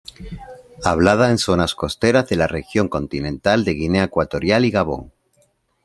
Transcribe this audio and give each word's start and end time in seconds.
Hablada 0.83 1.29
en 1.29 1.37
zonas 1.37 1.75
costeras 1.75 2.27
de 2.27 2.35
la 2.35 2.47
región 2.47 2.89
continental 2.89 3.63
de 3.63 3.75
Guinea 3.75 4.05
Ecuatorial 4.05 4.65
y 4.65 4.71
Gabón. 4.71 5.11